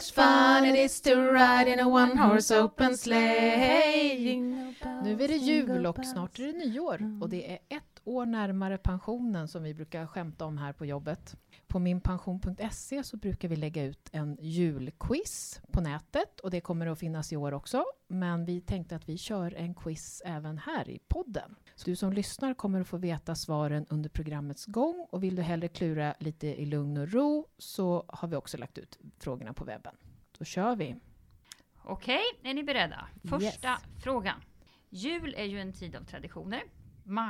[0.00, 4.40] What fun it is to ride in a one-horse open sleigh.
[5.04, 8.78] Nu är det jul och snart är det nyår och det är ett år närmare
[8.78, 11.36] pensionen som vi brukar skämta om här på jobbet.
[11.66, 16.98] På minpension.se så brukar vi lägga ut en julquiz på nätet och det kommer att
[16.98, 17.84] finnas i år också.
[18.08, 21.54] Men vi tänkte att vi kör en quiz även här i podden.
[21.74, 25.42] Så du som lyssnar kommer att få veta svaren under programmets gång och vill du
[25.42, 29.64] hellre klura lite i lugn och ro så har vi också lagt ut frågorna på
[29.64, 29.94] webben.
[30.38, 30.96] Då kör vi!
[31.84, 33.08] Okej, är ni beredda?
[33.24, 34.02] Första Yes.
[34.04, 34.40] frågan.
[34.90, 36.62] Jul är ju en tid av traditioner.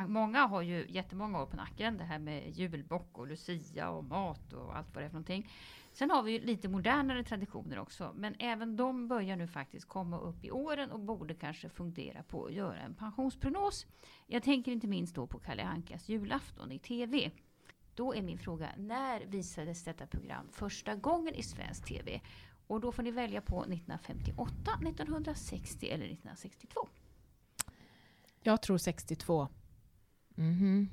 [0.06, 1.96] Många har ju jättemånga år på nacken.
[1.96, 5.50] Det här med julbock och lucia och mat och allt vad det är för någonting.
[5.92, 8.12] Sen har vi ju lite modernare traditioner också.
[8.16, 12.46] Men även de börjar nu faktiskt komma upp i åren och borde kanske fundera på
[12.46, 13.86] att göra en pensionsprognos.
[14.26, 17.30] Jag tänker inte minst då på Kalle Ankas julafton i TV.
[17.94, 22.20] Då är min fråga, när visades detta program första gången i svensk TV?
[22.66, 26.88] Och då får ni välja på 1958, 1960 eller 1962.
[28.42, 29.48] Jag tror 62.
[30.40, 30.88] Mhm.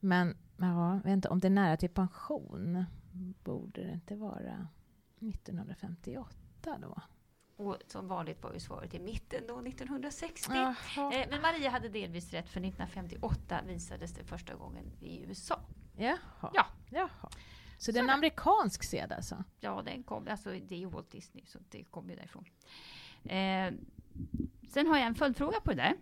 [0.00, 2.84] Men ja, inte, om det är nära till pension,
[3.44, 4.68] borde det inte vara
[5.20, 6.96] 1958 då?
[7.56, 10.52] Och som vanligt var ju svaret i mitten då, 1960.
[10.54, 11.12] Jaha.
[11.14, 15.60] Eh, men Maria hade delvis rätt, för 1958 visades det första gången i USA.
[15.96, 16.50] Jaha.
[16.54, 16.66] Ja.
[16.90, 17.30] Jaha.
[17.78, 19.44] Så det är en amerikansk sed alltså?
[19.60, 22.44] Ja, den kom, alltså det är ju Walt Disney, så det kom ju därifrån.
[23.24, 23.72] Eh,
[24.68, 25.94] sen har jag en följdfråga på det där.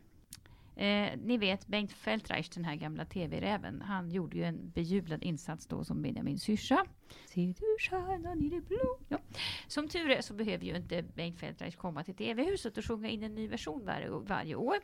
[0.77, 5.67] Eh, ni vet Bengt Feldreich, den här gamla TV-räven, han gjorde ju en bejublad insats
[5.67, 6.85] då som Benjamin Syrsa.
[7.29, 8.99] Ser du stjärnan i det blå?
[9.09, 9.19] Ja.
[9.67, 13.23] Som tur är så behöver ju inte Bengt Feldreich komma till TV-huset och sjunga in
[13.23, 14.77] en ny version varje, varje år.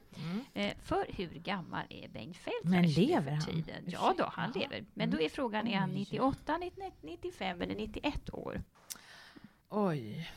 [0.54, 3.40] Eh, för hur gammal är Bengt Feldreich Men lever för han?
[3.62, 3.84] Tiden?
[3.86, 4.62] Ja då, han Jaha.
[4.62, 4.84] lever.
[4.94, 5.96] Men då är frågan, är han Oj.
[5.96, 8.62] 98, 99, 95 eller 91 år?
[9.68, 10.30] Oj.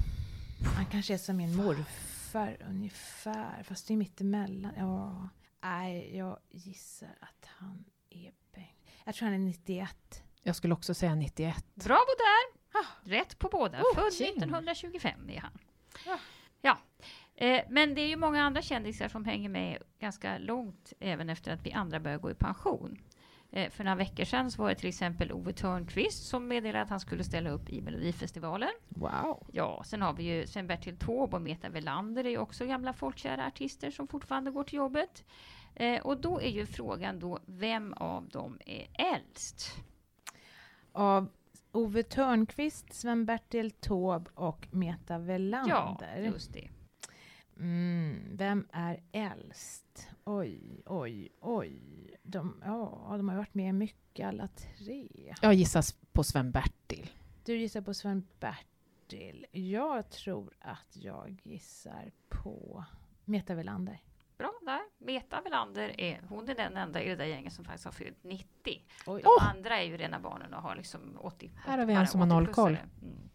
[0.75, 4.71] Han kanske är som min morfar ungefär, fast det är mittemellan.
[4.77, 5.29] Ja.
[5.63, 8.89] Nej, jag gissar att han är Bengt.
[9.03, 10.23] Jag tror han är 91.
[10.41, 11.65] Jag skulle också säga 91.
[11.73, 12.63] Bravo där!
[13.09, 13.77] Rätt på båda.
[13.81, 14.27] Oh, Född tjing.
[14.27, 15.51] 1925 är han.
[16.05, 16.17] Ja.
[16.61, 16.77] Ja.
[17.35, 21.51] Eh, men det är ju många andra kändisar som hänger med ganska långt även efter
[21.53, 22.97] att vi andra börjar gå i pension.
[23.55, 26.89] Eh, för några veckor sedan så var det till exempel Ove Thörnqvist som meddelade att
[26.89, 28.69] han skulle ställa upp i Melodifestivalen.
[28.89, 29.47] Wow.
[29.51, 33.47] Ja, sen har vi ju Sven-Bertil Taube och Meta Velander är ju också gamla folkkära
[33.47, 35.23] artister som fortfarande går till jobbet.
[35.75, 39.71] Eh, och då är ju frågan då, vem av dem är äldst?
[40.91, 41.27] Av
[41.71, 46.17] Ove Thörnqvist, Sven-Bertil Taube och Meta Ja, Velander.
[46.17, 46.69] just det.
[47.59, 50.09] Mm, vem är äldst?
[50.23, 51.81] Oj, oj, oj.
[52.23, 52.62] De,
[53.09, 55.35] ja, de har varit med mycket alla tre.
[55.41, 57.09] Jag gissar på Sven-Bertil.
[57.45, 59.45] Du gissar på Sven-Bertil.
[59.51, 62.83] Jag tror att jag gissar på
[63.25, 63.99] Meta Velander.
[64.37, 64.81] Bra där.
[64.97, 68.23] Meta Velander är, hon är den enda i det där gänget som faktiskt har fyllt
[68.23, 68.45] 90.
[69.05, 69.21] Oj.
[69.21, 71.51] De andra är ju rena barnen och har liksom 80.
[71.65, 72.53] Här har vi en som har noll 80-plussare.
[72.53, 72.77] koll.
[73.01, 73.29] Mm.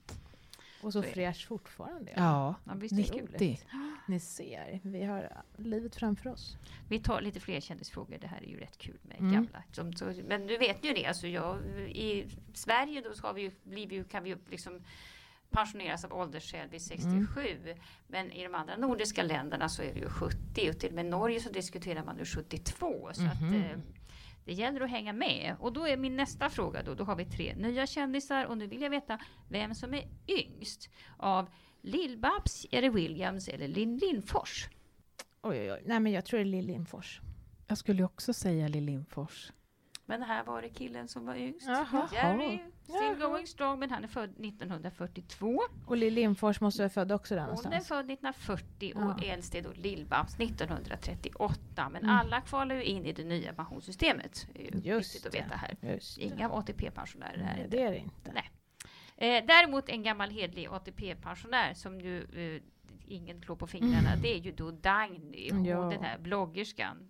[0.82, 2.12] Och så fräsch fortfarande.
[2.16, 3.60] Ja, Ja, visst är det 90.
[4.08, 6.56] Ni ser, vi har livet framför oss.
[6.88, 8.18] Vi tar lite fler kändisfrågor.
[8.20, 9.32] Det här är ju rätt kul med Mm.
[9.32, 9.62] gamla.
[9.72, 13.50] Som, så, men du vet ju det, alltså jag, i Sverige då ska vi ju,
[13.64, 14.82] blir vi, ju- kan vi ju liksom
[15.50, 17.56] pensioneras av åldersskäl vid 67.
[18.06, 21.06] Men i de andra nordiska länderna så är det ju 70 och till och med
[21.06, 23.10] Norge så diskuterar man nu 72.
[23.12, 23.54] Så att, Mhm.
[23.54, 23.78] eh,
[24.48, 25.56] det gäller att hänga med.
[25.60, 28.66] Och då är min nästa fråga då, då har vi tre nya kändisar och nu
[28.66, 31.48] vill jag veta vem som är yngst av
[31.82, 34.68] Lill-Babs, Jerry Williams eller Linn Lindfors.
[35.42, 35.82] Oj, oj, oj.
[35.86, 37.20] Nej, men jag tror det är Lill Lindfors.
[37.66, 39.52] Jag skulle också säga Lill Lindfors.
[40.10, 41.66] Men här var det killen som var yngst.
[41.68, 42.08] Jaha.
[42.12, 43.28] Jerry, still Jaha.
[43.28, 45.60] going strong, men han är född 1942.
[45.86, 47.88] Och Lill Lindfors måste vara född också där Hon är någonstans.
[47.88, 49.32] född 1940 och Ja.
[49.32, 51.88] äldst är då Lill-Babs 1938.
[51.92, 52.16] Men Mm.
[52.16, 54.46] alla kvalar ju in i det nya pensionssystemet.
[54.52, 55.76] Det är ju Just viktigt att veta här.
[55.94, 56.18] Just.
[56.18, 57.76] Inga ATP-pensionärer här Nej, inte.
[57.76, 58.32] det är det inte.
[58.32, 58.50] Nej.
[59.38, 62.22] Eh, däremot en gammal hedlig ATP-pensionär som ju
[62.56, 62.62] eh,
[63.06, 65.80] ingen klår på fingrarna, det är ju då Dagny, hon, Ja.
[65.80, 67.08] den här bloggerskan.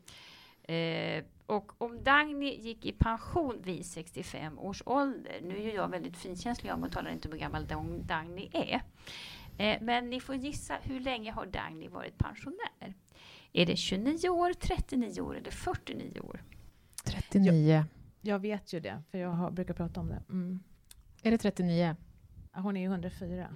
[0.62, 6.16] Eh, och om Dagny gick i pension vid 65 års ålder, nu är jag väldigt
[6.16, 8.82] finkänslig om och talar inte om hur gammal Dag- Dagny är.
[9.58, 12.94] Eh, men ni får gissa, hur länge har Dagny varit pensionär?
[13.52, 16.42] Är det 29 år, 39 år eller 49 år?
[17.04, 17.84] 39.
[18.20, 20.22] Jag vet ju det, för jag har, brukar prata om det.
[20.30, 20.60] Mm.
[21.22, 21.96] Är det 39?
[22.54, 23.48] Ja, Hon är ju 104.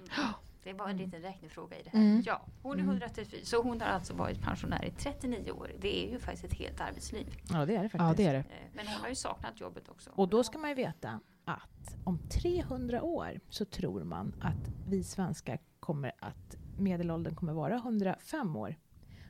[0.63, 1.99] Det var en liten räknefråga i det här.
[1.99, 2.23] Mm.
[2.25, 5.71] Ja, hon är 134, så hon har alltså varit pensionär i 39 år.
[5.81, 7.35] Det är ju faktiskt ett helt arbetsliv.
[7.49, 8.01] Ja, det är det faktiskt.
[8.07, 8.39] Ja, det är det.
[8.39, 10.09] Eh, Men hon har ju saknat jobbet också.
[10.15, 15.03] Och då ska man ju veta att om 300 år så tror man att vi
[15.03, 18.75] svenskar kommer att medelåldern kommer vara 105 år.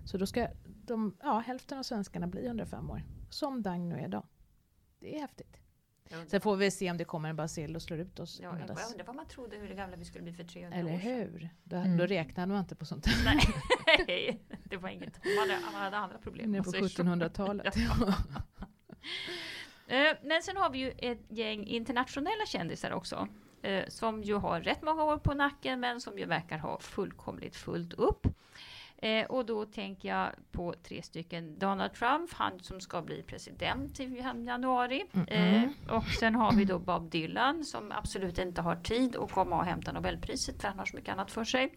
[0.05, 3.03] Så då ska de, ja, hälften av svenskarna bli 105 år.
[3.29, 4.25] Som Dagny nu är idag.
[4.99, 5.57] Det är häftigt.
[6.27, 8.39] Sen får vi se om det kommer en bacill och slår ut oss.
[8.43, 8.61] Ja, jag
[8.91, 11.07] undrar vad man trodde hur gamla vi skulle bli för 300 Eller år sedan.
[11.11, 11.49] hur?
[11.63, 11.97] Då, Mm.
[11.97, 13.07] då räknade man inte på sånt.
[14.07, 15.19] Nej, det var inget.
[15.25, 16.55] Man hade, man hade andra problem.
[16.55, 17.03] Om på man säger så.
[17.03, 17.75] 1700-talet.
[19.87, 23.27] Eh, Men sen har vi ju ett gäng internationella kändisar också.
[23.61, 27.55] eh, Som ju har rätt många år på nacken men som ju verkar ha fullkomligt
[27.55, 28.27] fullt upp.
[29.03, 31.59] Eh, och då tänker jag på tre stycken.
[31.59, 34.03] Donald Trump, han som ska bli president i
[34.45, 35.05] januari.
[35.27, 39.57] Eh, och sen har vi då Bob Dylan som absolut inte har tid att komma
[39.57, 41.75] och hämta Nobelpriset för han har så mycket annat för sig.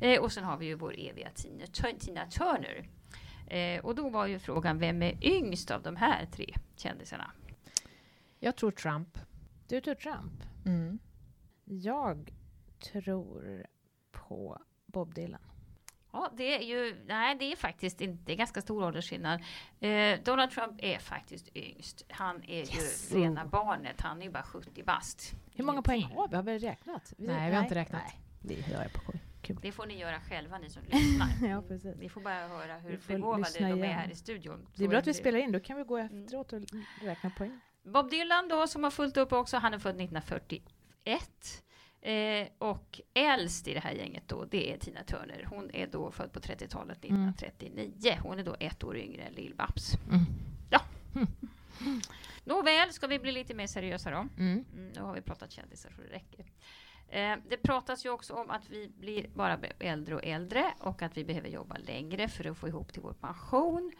[0.00, 1.66] Eh, och sen har vi ju vår eviga Tina,
[1.98, 2.88] Tina Turner.
[3.46, 7.30] Eh, och då var ju frågan, vem är yngst av de här tre kändisarna?
[8.40, 9.18] Jag tror Trump.
[9.68, 10.42] Du tror Trump.
[10.66, 10.98] Mm.
[11.64, 12.32] Jag
[12.92, 13.66] tror
[14.12, 15.40] på Bob Dylan.
[16.14, 19.40] Ja, det är ju, nej det är faktiskt inte, det är ganska stor åldersskillnad.
[19.80, 22.04] Eh, Donald Trump är faktiskt yngst.
[22.08, 23.12] Han är Yes.
[23.12, 25.32] ju rena barnet, han är ju bara 70 bast.
[25.54, 26.36] Hur många poäng har vi?
[26.36, 27.12] Har vi räknat?
[27.16, 28.02] Vi, Nej, vi har inte räknat.
[28.06, 28.20] Nej,
[28.64, 29.20] vi gör på skoj.
[29.42, 29.58] Kul.
[29.62, 31.28] Det får ni göra själva ni som lyssnar.
[31.48, 31.96] Ja, precis.
[31.96, 34.66] Ni får bara höra hur Vi begåvade de är här i studion.
[34.76, 35.18] Det är bra att vi det.
[35.18, 36.60] spelar in, då kan vi gå efteråt och
[37.02, 37.60] räkna poäng.
[37.82, 41.62] Bob Dylan då som har fullt upp också, han är född 1941.
[42.04, 45.46] Eh, och äldst i det här gänget då, det är Tina Turner.
[45.50, 48.18] Hon är då född på 30-talet, 1939.
[48.22, 49.94] Hon är då ett år yngre än Lill-Babs.
[50.10, 50.24] Mm.
[50.70, 50.80] Ja.
[52.44, 54.16] Nåväl, ska vi bli lite mer seriösa då?
[54.16, 54.64] Mm.
[54.72, 56.46] Mm, nu har vi pratat kändisar så det räcker.
[57.08, 61.16] Eh, det pratas ju också om att vi blir bara äldre och äldre och att
[61.16, 63.92] vi behöver jobba längre för att få ihop till vår pension.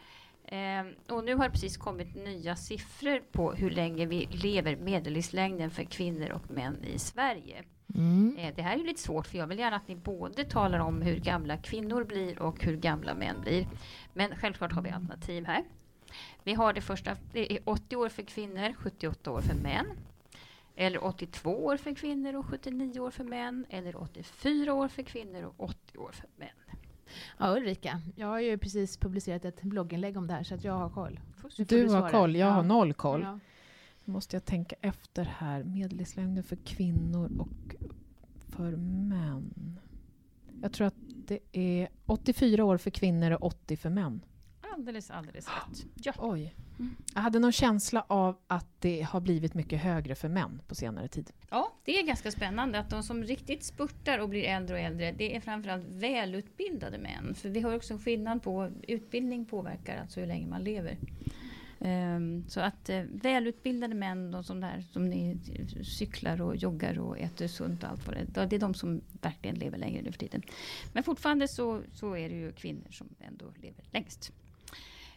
[0.43, 5.83] Eh, och nu har precis kommit nya siffror på hur länge vi lever, medellivslängden för
[5.83, 7.63] kvinnor och män i Sverige.
[7.95, 8.35] Mm.
[8.39, 10.79] Eh, det här är ju lite svårt för jag vill gärna att ni både talar
[10.79, 13.67] om hur gamla kvinnor blir och hur gamla män blir.
[14.13, 15.63] Men självklart har vi alternativ här.
[16.43, 19.85] Vi har det första, det är 80 år för kvinnor, 78 år för män.
[20.75, 23.65] Eller 82 år för kvinnor och 79 år för män.
[23.69, 26.49] Eller 84 år för kvinnor och 80 år för män.
[27.37, 30.73] Ja, Ulrika, jag har ju precis publicerat ett blogginlägg om det här så att jag
[30.73, 31.19] har koll.
[31.57, 32.09] Du du har svara.
[32.11, 32.51] koll, jag Ja.
[32.53, 33.21] har noll koll.
[33.21, 33.39] Ja.
[34.05, 35.63] Måste jag tänka efter här.
[35.63, 37.75] Medellivslängden för kvinnor och
[38.49, 38.71] för
[39.09, 39.79] män.
[40.61, 40.95] Jag tror att
[41.27, 44.21] det är 84 år för kvinnor och 80 för män.
[44.73, 45.85] Alldeles, alldeles rätt.
[46.03, 46.13] Ja.
[46.17, 46.55] Oj.
[46.79, 46.95] Mm.
[47.13, 51.07] Jag hade någon känsla av att det har blivit mycket högre för män på senare
[51.07, 51.31] tid.
[51.49, 55.11] ja, det är ganska spännande att de som riktigt spurtar och blir äldre och äldre,
[55.11, 57.35] det är framförallt välutbildade män.
[57.35, 60.97] För vi har också skillnad på utbildning påverkar alltså hur länge man lever.
[61.85, 65.37] Um, så att uh, välutbildade män, de som, där, som ni
[65.83, 69.01] cyklar och joggar och äter sunt och allt vad det är, det är de som
[69.21, 70.41] verkligen lever längre nu för tiden.
[70.93, 74.31] Men fortfarande så, så är det ju kvinnor som ändå lever längst.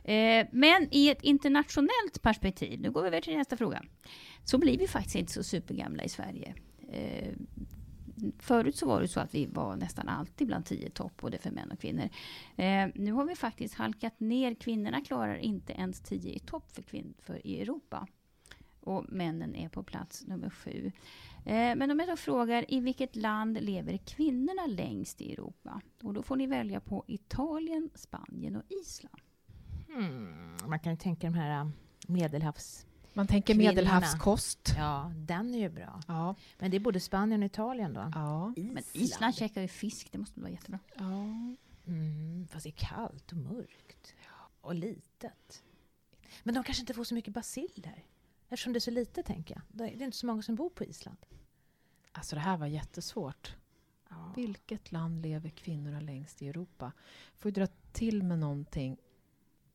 [0.04, 3.82] Ehm, men i ett internationellt perspektiv, nu går vi över till nästa fråga,
[4.44, 6.54] så blir vi faktiskt inte så supergamla i Sverige.
[6.92, 7.46] Ehm,
[8.38, 11.50] förut så var det så att vi var nästan alltid bland tio topp, både för
[11.50, 12.08] män och kvinnor.
[12.56, 14.54] Eh, nu har vi faktiskt halkat ner.
[14.54, 18.06] Kvinnorna klarar inte ens tio i topp för, kvinn- för i Europa.
[18.80, 20.92] Och männen är på plats nummer sju.
[21.44, 25.80] Eh, men om jag då frågar, i vilket land lever kvinnorna längst i Europa?
[26.02, 29.20] Och då får ni välja på Italien, Spanien och Island.
[29.94, 30.56] Hmm.
[30.66, 31.68] Man kan ju tänka de här eh,
[32.08, 32.86] medelhavs...
[33.18, 33.74] Man tänker Kvinnorna.
[33.74, 34.74] medelhavskost.
[34.76, 36.00] Ja, den är ju bra.
[36.08, 36.34] Ja.
[36.58, 38.10] Men det är både Spanien och Italien då.
[38.14, 38.52] Ja.
[38.56, 40.78] Men Island käkar ju fisk, det måste vara jättebra.
[40.94, 41.24] ja.
[41.86, 44.14] Mm, fast det är kallt och mörkt.
[44.60, 45.62] Och litet.
[46.42, 48.04] Men de kanske inte får så mycket basiller.
[48.48, 49.62] Eftersom det är så lite, tänker jag.
[49.68, 51.16] Det är inte så många som bor på Island.
[52.12, 53.56] Alltså det här var jättesvårt.
[54.10, 54.32] Ja.
[54.36, 56.92] Vilket land lever kvinnorna längst i Europa?
[57.38, 58.96] Får ju dra till med någonting.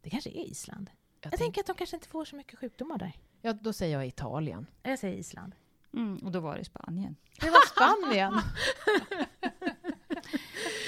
[0.01, 0.89] Det kanske är Island.
[0.89, 3.13] Jag Jag tänk- tänker att de kanske inte får så mycket sjukdomar där.
[3.43, 4.67] Ja, då säger jag Italien.
[4.83, 5.55] Jag säger Island.
[5.93, 7.15] Mm, och då var det Spanien.
[7.39, 8.33] Det var Spanien!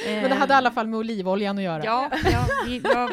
[0.05, 1.85] Men det hade i alla fall med olivoljan att göra.
[1.85, 3.11] Ja, ja vi, jag,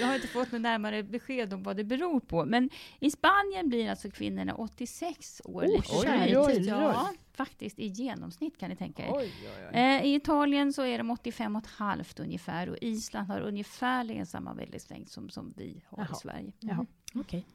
[0.00, 2.44] jag har inte fått något närmare besked om vad det beror på.
[2.44, 5.64] Men i Spanien blir alltså kvinnorna 86 år.
[5.64, 6.66] Oj, oj.
[6.66, 9.12] Ja, faktiskt i genomsnitt kan ni tänka er.
[9.12, 9.78] oj, oj, oj.
[9.78, 14.26] Eh, I Italien så är de 85 och ett halvt ungefär och Island har ungefärligen
[14.26, 16.08] samma medellivslängd som, som vi har Jaha.
[16.12, 16.52] i Sverige.
[16.60, 16.86] Jaha.
[17.14, 17.46] Okej.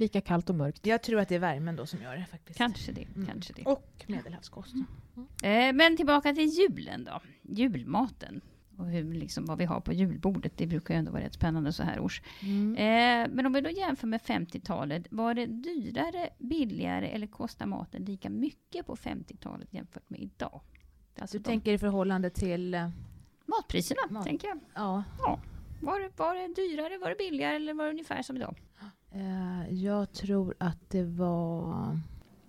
[0.00, 0.86] Lika kallt och mörkt.
[0.86, 2.58] Jag tror att det är värmen då som gör det faktiskt.
[2.58, 3.04] Kanske det.
[3.14, 3.26] Mm.
[3.26, 3.62] Kanske det.
[3.62, 4.86] Och medelhavskosten.
[5.42, 7.20] Eh, men tillbaka till julen då.
[7.42, 8.40] Julmaten.
[8.76, 10.52] Och hur, liksom, vad vi har på julbordet.
[10.56, 12.22] Det brukar ju ändå vara rätt spännande så här års.
[12.42, 12.76] Mm.
[12.76, 15.06] Eh, men om vi då jämför med 50-talet.
[15.10, 20.60] Var det dyrare, billigare eller kostar maten lika mycket på 50-talet jämfört med idag?
[21.18, 22.74] Alltså Du de tänker i förhållande till...
[22.74, 22.88] eh,
[23.46, 24.24] matpriserna, Mat.
[24.26, 24.58] tänker jag.
[24.74, 25.04] Ja.
[25.82, 28.60] Var det, var det dyrare, var det billigare eller var det ungefär som idag?
[29.12, 32.00] Eh, jag tror att det var...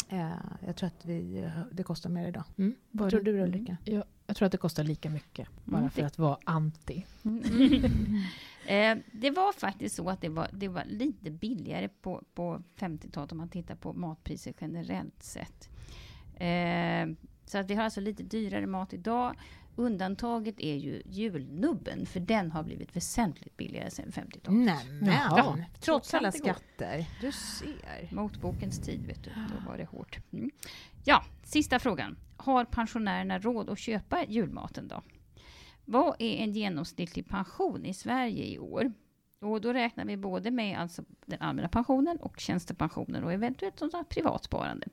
[0.10, 0.32] Eh,
[0.66, 2.44] jag tror att vi, det kostar mer idag.
[2.58, 2.76] Mm.
[2.92, 3.78] Vad tror du Ulrika?
[3.86, 7.06] Jag, jag tror att det kostar lika mycket, bara Mm, för att vara anti.
[8.66, 13.32] Eh, det var faktiskt så att det var, det var lite billigare på, på 50-talet
[13.32, 15.70] om man tittar på matpriser generellt sett.
[17.52, 19.36] Så att vi har alltså lite dyrare mat idag.
[19.76, 24.66] Undantaget är ju julnubben, för den har blivit väsentligt billigare sedan 50-talet.
[24.66, 25.06] Nämen!
[25.06, 25.58] Jaha.
[25.80, 27.06] Trots kan alla skatter.
[27.22, 28.10] Du ser.
[28.12, 29.30] Motbokens tid, vet du.
[29.30, 30.20] Då var det hårt.
[30.34, 30.52] Mm.
[31.04, 32.18] Ja, sista frågan.
[32.38, 35.02] Har pensionärerna råd att köpa julmaten då?
[35.86, 38.94] Vad är en genomsnittlig pension i Sverige i år?
[39.42, 44.10] Och då räknar vi både med alltså den allmänna pensionen och tjänstepensionen och eventuellt sånt
[44.10, 44.88] privatsparande.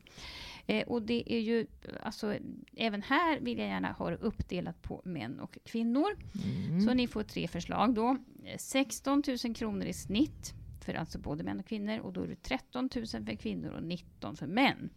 [0.70, 1.66] Eh, och det är ju,
[2.02, 2.36] alltså,
[2.76, 6.16] även här vill jag gärna ha det uppdelat på män och kvinnor.
[6.44, 6.80] Mm.
[6.80, 8.16] Så ni får tre förslag då.
[8.44, 12.28] Eh, 16 000 kronor i snitt för alltså både män och kvinnor och då är
[12.28, 14.90] det 13 000 för kvinnor och 19 för män.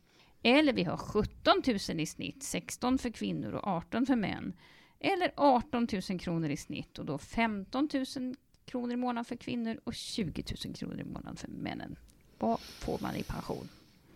[0.44, 4.54] Eller vi har 17 000 i snitt, 16 för kvinnor och 18 för män.
[5.00, 8.36] Eller 18 000 kronor i snitt och då 15 000
[8.66, 11.96] kronor i månaden för kvinnor och 20 000 kronor i månaden för männen.
[12.40, 13.70] Vad får man i pension?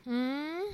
[0.06, 0.74] Mm.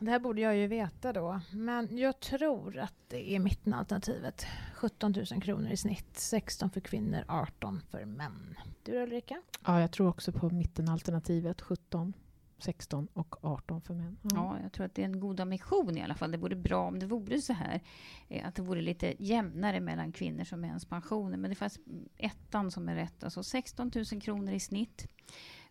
[0.00, 1.40] Det här borde jag ju veta då.
[1.52, 4.46] Men jag tror att det är mittenalternativet.
[4.74, 6.18] 17 000 kronor i snitt.
[6.18, 8.54] 16 för kvinnor, 18 för män.
[8.82, 9.42] Du då, Ulrika?
[9.66, 12.12] Ja, jag tror också på mittenalternativet 17,
[12.58, 14.16] 16 och 18 för män.
[14.22, 16.30] Ja, jag tror att det är en god ambition i alla fall.
[16.30, 17.80] Det vore bra om det vore så här.
[18.28, 21.36] eh, Att det vore lite jämnare mellan kvinnors och mäns pensioner.
[21.36, 21.78] Men det fanns
[22.16, 23.24] ettan som är rätt.
[23.24, 25.06] Alltså 16 000 kronor i snitt.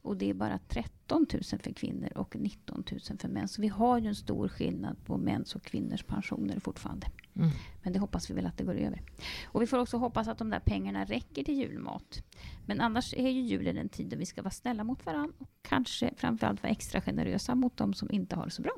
[0.10, 3.48] Och det är bara 13 000 för kvinnor och 19 000 för män.
[3.48, 7.08] Så vi har ju en stor skillnad på mäns och kvinnors pensioner fortfarande.
[7.36, 7.50] Mm.
[7.84, 9.01] Men det hoppas vi väl att det går över.
[9.46, 12.24] Och vi får också hoppas att de där pengarna räcker till julmat.
[12.66, 15.50] Men annars är ju julen en tid då vi ska vara snälla mot varandra och
[15.62, 18.74] kanske framförallt vara extra generösa mot de som inte har det så bra.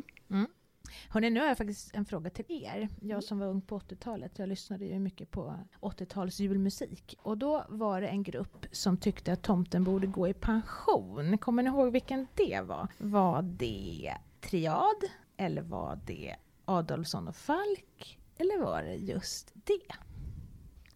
[1.09, 2.89] Hörrni, nu har jag faktiskt en fråga till er.
[3.01, 7.15] Jag som var ung på 80-talet, jag lyssnade ju mycket på 80-tals julmusik.
[7.21, 11.37] Och då var det en grupp som tyckte att tomten borde gå i pension.
[11.37, 12.87] Kommer ni ihåg vilken det var?
[12.97, 15.03] Var det Triad?
[15.37, 18.19] Eller var det Adolfsson och Falk?
[18.37, 19.95] Eller var det just det?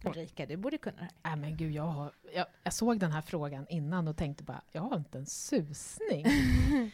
[0.08, 1.12] Ulrika, du borde kunna det här.
[1.22, 4.62] Nej men gud, jag, har, jag, jag såg den här frågan innan och tänkte bara,
[4.72, 6.26] jag har inte en susning.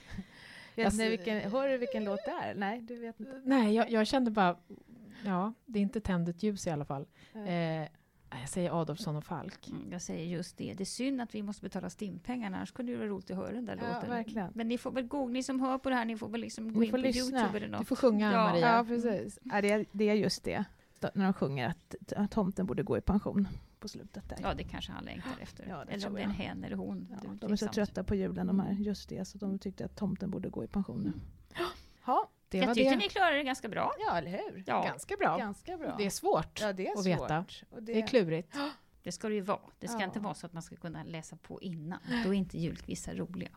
[0.75, 2.55] Vet Alltså- ni vilken, hör du vilken låt det är?
[2.55, 3.43] Nej, du vet inte.
[3.45, 4.57] Nej, jag, jag kände bara,
[5.25, 7.07] ja, det är inte tänd ett ljus i alla fall.
[7.33, 7.47] Ja.
[7.47, 7.89] Eh,
[8.41, 9.69] jag säger Adolfsson och Falk.
[9.69, 10.75] Mm, jag säger just det.
[10.75, 13.53] Det är synd att vi måste betala stimpengarna, annars kunde det vara roligt att höra
[13.53, 14.11] den där Ja, låten.
[14.11, 14.51] verkligen.
[14.55, 16.73] Men ni får väl googla, ni som hör på det här, ni får väl liksom
[16.73, 17.39] gå Ni in får på lyssna.
[17.41, 17.81] Youtube eller något.
[17.81, 18.39] Du får sjunga, Ja.
[18.45, 18.77] Maria.
[18.77, 19.39] Ja, precis.
[19.43, 20.65] Ja, det, är, det är just det.
[21.15, 21.75] När de sjunger
[22.17, 23.49] att tomten borde gå i pension
[23.83, 24.39] på slutet där.
[24.43, 25.67] Ja, det kanske han längtar efter.
[25.69, 27.09] Ja, det eller om det är en hen eller hon.
[27.11, 28.83] Ja, Det de är så trötta på julen de här, Mm.
[28.83, 31.13] just det, så de tyckte att tomten borde gå i pension nu.
[32.07, 32.97] Ja, Det Jag var tyckte det.
[32.97, 33.93] ni klarade det ganska bra.
[34.09, 34.65] ja eller hur?
[34.67, 35.39] Ja, Ganska bra.
[35.39, 35.95] Ganska bra.
[35.99, 37.07] Det är svårt ja, det är att svårt.
[37.07, 37.45] veta.
[37.71, 38.57] Och Det är klurigt.
[39.03, 39.61] det ska det ju vara.
[39.79, 40.05] Det ska Ja.
[40.05, 41.99] inte vara så att man ska kunna läsa på innan.
[42.25, 43.51] Då är inte julquizar roliga.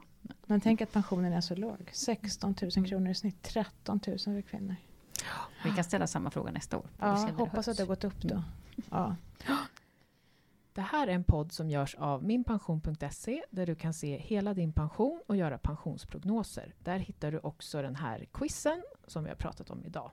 [0.46, 1.90] Men tänk att pensionen är så låg.
[1.94, 2.90] 16 000 Mm.
[2.90, 4.76] kronor i snitt, 13 000 för kvinnor.
[5.64, 6.90] Vi kan ställa samma fråga nästa år.
[7.00, 7.78] Ja, det hoppas att hörs.
[7.78, 8.44] det har gått upp då.
[8.92, 9.16] Ja.
[10.76, 14.74] Det här är en podd som görs av minpension.se där du kan se hela din
[14.74, 16.74] pension och göra pensionsprognoser.
[16.80, 20.12] Där hittar du också den här quizen som vi har pratat om idag.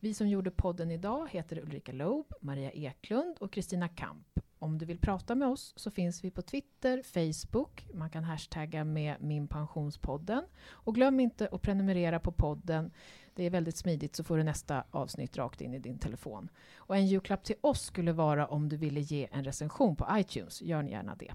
[0.00, 4.40] Vi som gjorde podden idag heter Ulrika Loob, Maria Eklund och Kristina Kamp.
[4.58, 8.84] Om du vill prata med oss så finns vi på Twitter, Facebook, man kan hashtagga
[8.84, 10.44] med minpensionspodden.
[10.70, 12.90] Och glöm inte att prenumerera på podden.
[13.38, 16.50] Det är väldigt smidigt så får du nästa avsnitt rakt in i din telefon.
[16.76, 20.62] Och en julklapp till oss skulle vara om du ville ge en recension på iTunes.
[20.62, 21.34] Gör ni gärna det.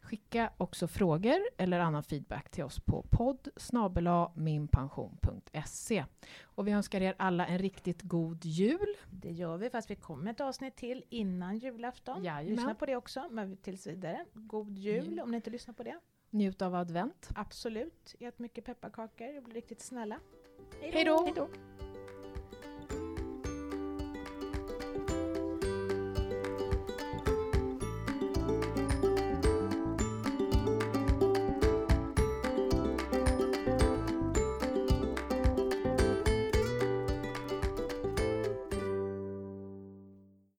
[0.00, 3.48] Skicka också frågor eller annan feedback till oss på podd
[4.34, 6.04] minpension.se.
[6.42, 8.96] Och vi önskar er alla en riktigt god jul.
[9.10, 12.24] Det gör vi, fast vi kommer ett avsnitt till innan julafton.
[12.24, 12.54] Jajamän.
[12.54, 14.24] Lyssna på det också, men tills vidare.
[14.34, 15.20] God jul Jul.
[15.20, 16.00] om ni inte lyssnar på det.
[16.30, 17.28] Njut av advent.
[17.34, 18.14] Absolut.
[18.20, 20.20] Ät mycket pepparkakor och bli riktigt snälla.
[20.80, 21.48] Hej då!